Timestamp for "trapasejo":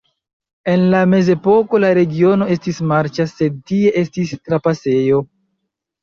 4.49-5.21